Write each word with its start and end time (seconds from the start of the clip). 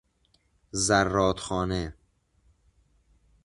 زرادخانه 0.71 1.93